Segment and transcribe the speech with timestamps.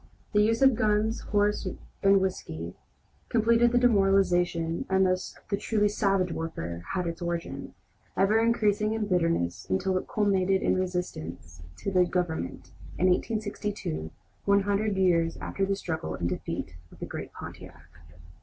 [0.33, 1.67] The use of gun, horse,
[2.01, 2.73] and whiskey
[3.29, 7.75] completed the demoralization, and thus the truly "savage" warfare had its origin,
[8.17, 14.09] ever increasing in bitterness until it culminated in resistance to the Government, in 1862,
[14.45, 17.91] one hundred years after the struggle and defeat of the great Pontiac.